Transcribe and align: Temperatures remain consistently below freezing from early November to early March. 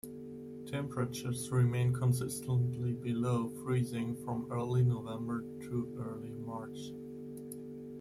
Temperatures 0.65 1.51
remain 1.51 1.93
consistently 1.93 2.91
below 2.93 3.49
freezing 3.63 4.15
from 4.25 4.51
early 4.51 4.83
November 4.83 5.41
to 5.59 5.95
early 5.99 6.33
March. 6.43 6.79